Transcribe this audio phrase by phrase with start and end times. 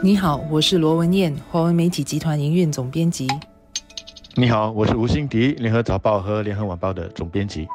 [0.00, 3.26] 你好，我是罗文燕，华文媒体集团营运总编辑。
[4.36, 7.66] 你好，我是吴欣迪，联合早报和联合晚报的总编辑。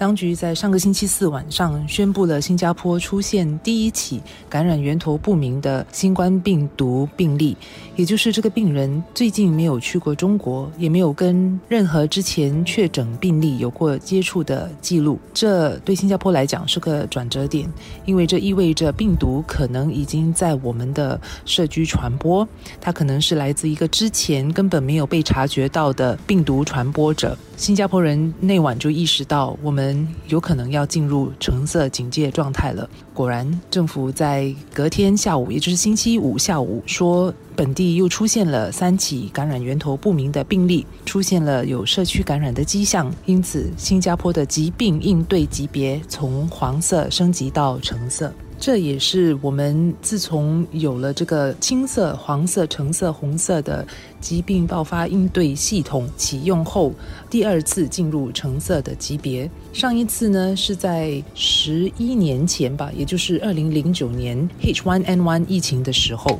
[0.00, 4.18] 当局在上个星期四晚上宣布了新加坡出现第一起
[4.48, 7.54] 感染源头不明的新冠病毒病例，
[7.96, 15.20] 也就是这个病人最近没有去过中国，也没有跟任何之前确诊病例有过接触的记录。
[15.34, 17.70] 这对新加坡来讲是个转折点，
[18.06, 22.48] 因为这意味着病毒可能已经在我们的社区传播，
[22.80, 27.36] 它可能是来自一个之前根本没有被察觉到的病毒传播者。
[27.58, 29.89] 新加坡人那晚就意识到，我们
[30.28, 32.88] 有可能要进入橙色警戒状态了。
[33.14, 48.32] 果然，政府在隔天下午，也就是星期五下午，说本地又出现了三起感染源头不明的病例，出现了有社区感染的迹象，因此新加坡的疾病应对级别从黄色升级到橙色。
[48.60, 53.86] 这也是我们自从有了这个青色、黄色、橙色、红色的
[54.20, 56.92] 疾病爆发应对系统启用后，
[57.30, 59.50] 第二次进入橙色的级别。
[59.72, 66.38] 上一次呢是在十一年前吧，也就是二零零九年 H1N1 疫情的时候。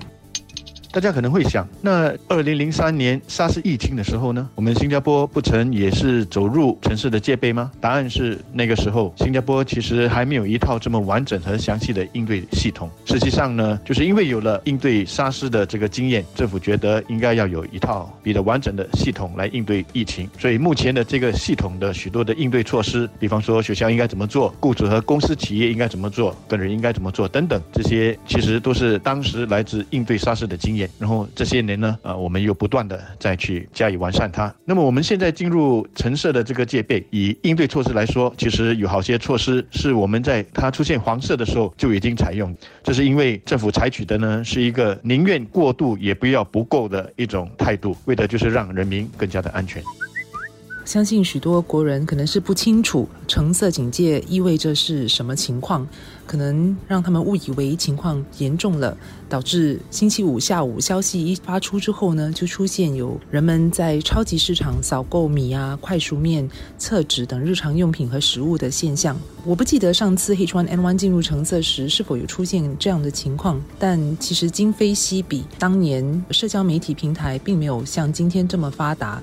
[0.93, 7.71] 大家可能会想，那二零零三年沙士疫情的时候呢，我们新加坡不曾也是走入城市的戒备吗？
[7.81, 12.91] 答案是，那个时候新加坡其实还没有一套这么完整和详细的应对系统。
[13.05, 20.29] 实际上呢，就是因为有了应对沙士的这个经验，政府觉得应该要有一套比较完整的系统来应对疫情。
[20.41, 30.80] 所以目前的这个系统的许多的应对措施，比方说学校应该怎么做，雇主和公司企业应该怎么做，个人应该怎么做等等，这些其实都是当时来自应对沙士的经验。
[30.99, 34.55] 然后这些年呢，呃，我们又不断的再去加以完善它。
[34.65, 42.55] 那么我们现在进入橙色的这个戒备，以应对措施来说，其实有好些措施是我们在它出现黄色的时候就已经采用。
[42.83, 49.83] 这是因为政府采取的呢是一个宁愿过度也不要不够的一种态度，为的就是让人民更加的安全。
[50.91, 55.87] 相信许多国人可能是不清楚橙色警戒意味着是什么情况，
[56.27, 58.99] 可能让他们误以为情况严重了，
[59.29, 69.17] 导致星期五下午消息一发出之后呢，就出现有人们在超级市场扫购米啊、快熟面、厕纸等日常用品和食物的现象。
[69.45, 79.23] 我不记得上次 H1N1 进入橙色时是否有出现这样的情况，但其实今非昔比，当年社交媒体平台并没有像今天这么发达。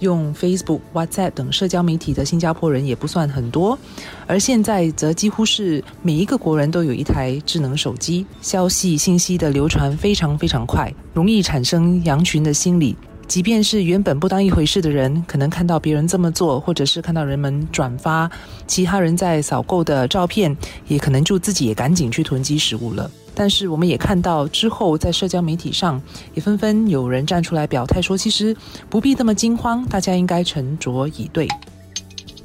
[0.00, 3.78] 用 Facebook、WhatsApp 等社交媒体的新加坡人也不算很多，
[4.26, 12.96] 而现在则几乎是每一个国人都有一台智能手机，消息信息的流传非常非常快，容易产生羊群的心理。
[13.30, 18.28] 即便是原本不当一回事的人，可能看到别人这么做，或者是看到人们转发
[18.66, 20.54] 其他人在扫购的照片，
[20.88, 23.08] 也可能就自己也赶紧去囤积食物了。
[23.32, 26.02] 但是我们也看到之后，在社交媒体上
[26.34, 28.54] 也纷纷有人站出来表态说，其实
[28.88, 31.46] 不必这么惊慌，大家应该沉着以对。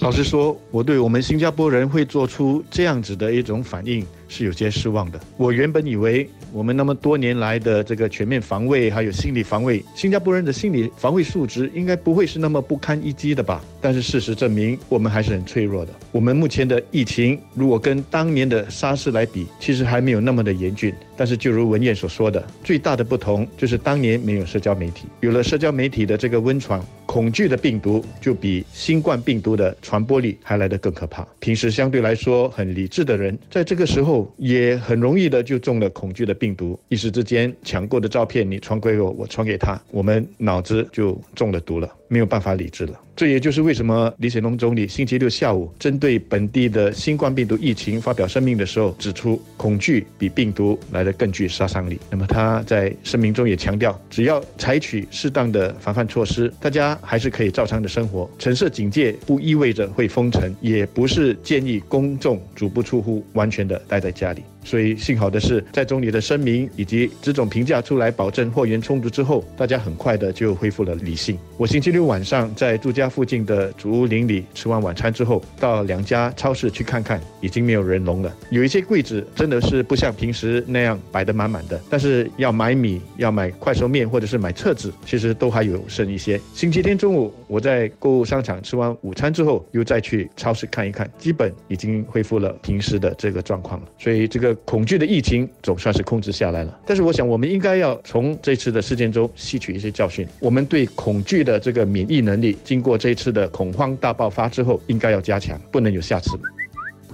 [0.01, 4.05] 老实说，我对我们新加坡人会做出这样子的一种反应。
[4.27, 5.19] 是有些失望的。
[5.37, 13.63] 我原本以为我们那么多年来的这个全面防卫，还有心理防卫，新加坡人的心理防卫素质应该不会是那么不堪一击的吧？
[13.81, 15.91] 但是事实证明，我们还是很脆弱的。
[16.11, 20.93] 我们目前的疫情，如果跟当年的沙士来比，其实还没有那么的严峻。
[21.17, 31.25] 但是就如文燕所说的，最大的不同就是当年没有社交媒体，有了社交媒体的这个温床，恐惧的病毒就比新冠病毒的传播力还来得更可怕。
[31.39, 34.14] 平时相对来说很理智的人，在这个时候。
[34.37, 42.99] 也很容易的就中了恐惧的病毒，一时之间抢购的照片你传给我，我传给他，我们脑子就中了毒了，没有办法理智了。
[43.15, 51.97] 这也就是为什么李显龙总理星期六下午针对本地的新冠病毒疫情发表声明的时候，指出恐惧比病毒来的更具杀伤力。
[52.09, 58.29] 那么他在声明中也强调，只要采取适当的防范措施，大家还是可以照常的生活。
[58.37, 64.43] 橙色警戒不意味着会封城，也不是建议公众足不出户，完全的待在家里。
[64.65, 71.37] 所以幸好的是，在总理的声明以及这种评价出来，保证货源充足之后，大家很快的就恢复了理性。
[71.55, 78.35] 我星期六晚上在住家附近的竹林里吃完晚餐之后，到两家超市去看看，已经没有人龙了。
[78.49, 86.41] 有一些柜子真的是不像平时那样摆得满满的，但是要买米、要买快熟面或者是买厕纸，其实都还有剩一些。
[86.55, 93.87] 星期天中午我在购物商场吃完午餐之后，又再去超市看一看，基本已经恢复了平时的这个状况了。
[93.99, 94.54] 所以这个。
[94.63, 100.27] 恐惧的疫情总算是控制下来了，但是我想我们应该要从这次的事件中吸取一些教训。
[100.39, 106.31] 我们对恐惧的这个免疫能力，经过这一次的恐慌大爆发之后，应该要加强，不能有下次。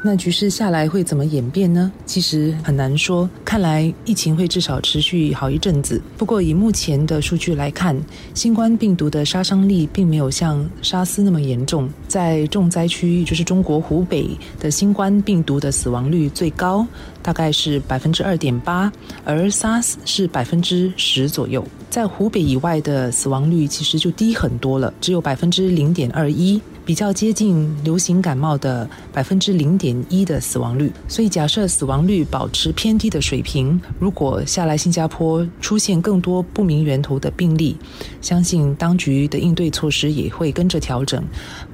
[0.03, 1.91] 那局势下来会怎么演变呢？
[2.07, 6.01] 其实很难说，看来疫情会至少持续好一阵子。
[6.17, 7.95] 不过以目前的数据来看，
[8.33, 11.87] 新冠病毒的杀伤力并没有像沙斯那么严重。
[12.07, 14.27] 在重灾区，就是中国湖北
[14.59, 16.85] 的新冠病毒的死亡率最高，
[17.21, 18.91] 大概是百分之二点八，
[19.23, 21.63] 而 SARS 是百分之十左右。
[21.91, 26.59] 在湖北以外的死亡率其实就低很多了，只有百分之零点二一。
[26.91, 37.77] 比较接近流行感冒的百分之零点一的死亡率，所以假设死亡率保持偏低的水平，如果下来新加坡出现更多不明源头的病例，
[38.19, 41.23] 相信当局的应对措施也会跟着调整，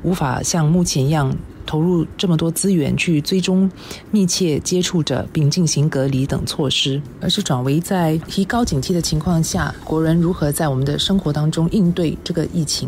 [0.03, 1.35] 无法像目前一样
[1.65, 3.67] 投入这么多资源去追踪
[4.11, 12.87] 密切接触者并进行隔离等措施，而是转为在提高警惕的情况下，国人如何在我们的生活当中应对这个疫情。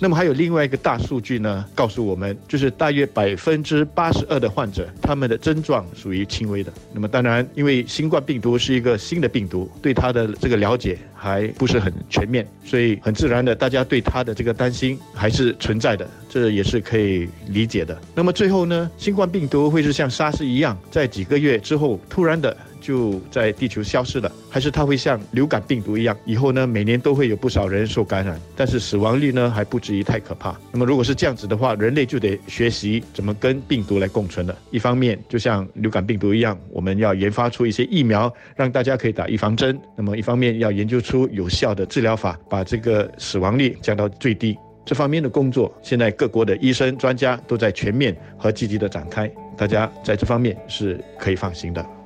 [0.00, 6.72] 那么还有另外一个大数据呢，告诉我们，就是大约百分之八十二的患者，他们的症状属于轻微的。
[6.92, 18.00] 那么当然，因为新冠病毒是一个新的病毒，对它的这个了解还不是很全面，所以很自然的，大家对它的这个担心还是存在的，这也是可以理解的。
[18.14, 22.56] 那么最后呢，新冠病毒会是像沙士一样，在几个月之后突然的。
[22.80, 30.56] 就在地球消失了，还是它会像流感病毒一样，以后呢每年都会有不少人受感染，但是死亡率呢还不至于太可怕。
[30.72, 34.56] 那么如果是这样子的话，人类就得学习怎么跟病毒来共存了。
[34.70, 44.56] 一方面就像流感病毒一样，我们要研发出一些疫苗，让大家可以打预防针；那么一方面要研究出有效的治疗法，把这个死亡率降到最低。
[44.84, 51.97] 这方面的工作，现在各国的医生专家都在全面和积极的展开，大家在这方面是可以放心的。